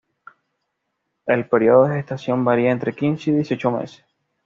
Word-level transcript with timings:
El 1.27 1.47
periodo 1.47 1.83
de 1.85 1.97
gestación 1.97 2.43
varía 2.43 2.71
entre 2.71 2.95
quince 2.95 3.29
y 3.29 3.33
dieciocho 3.35 3.69
meses. 3.69 4.03